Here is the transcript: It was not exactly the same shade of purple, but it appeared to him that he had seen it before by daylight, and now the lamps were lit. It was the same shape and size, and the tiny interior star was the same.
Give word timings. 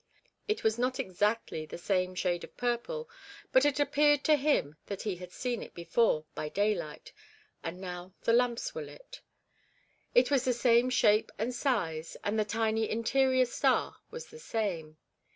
It 0.47 0.63
was 0.63 0.79
not 0.79 0.99
exactly 0.99 1.67
the 1.67 1.77
same 1.77 2.15
shade 2.15 2.43
of 2.43 2.57
purple, 2.57 3.07
but 3.51 3.65
it 3.65 3.79
appeared 3.79 4.23
to 4.23 4.35
him 4.35 4.75
that 4.87 5.03
he 5.03 5.17
had 5.17 5.31
seen 5.31 5.61
it 5.61 5.75
before 5.75 6.25
by 6.33 6.49
daylight, 6.49 7.13
and 7.63 7.79
now 7.79 8.15
the 8.23 8.33
lamps 8.33 8.73
were 8.73 8.81
lit. 8.81 9.21
It 10.15 10.31
was 10.31 10.43
the 10.43 10.53
same 10.53 10.89
shape 10.89 11.31
and 11.37 11.53
size, 11.53 12.17
and 12.23 12.39
the 12.39 12.45
tiny 12.45 12.89
interior 12.89 13.45
star 13.45 13.97
was 14.09 14.25
the 14.25 14.39
same. 14.39 14.97